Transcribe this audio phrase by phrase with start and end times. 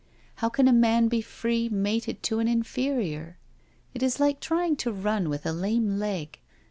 [0.39, 3.37] —^how can a man be free mated to an inferior?
[3.93, 6.39] It is like trying to run with a lame leg.